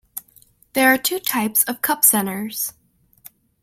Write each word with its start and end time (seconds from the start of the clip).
There 0.73 0.91
are 0.91 0.97
two 0.97 1.19
types 1.19 1.63
of 1.65 1.83
cup 1.83 2.03
centers. 2.03 2.73